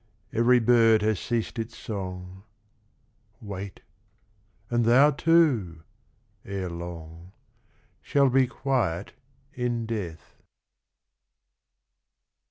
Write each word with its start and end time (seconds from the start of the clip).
Every 0.33 0.57
bird 0.57 1.03
has 1.03 1.19
ceased 1.19 1.59
its 1.59 1.77
song, 1.77 2.41
Wait; 3.39 3.81
and 4.67 4.83
thou 4.83 5.11
too, 5.11 5.83
ere 6.43 6.71
long, 6.71 7.33
Shall 8.01 8.31
be 8.31 8.47
quiet 8.47 9.13
in 9.53 9.85
death. 9.85 10.41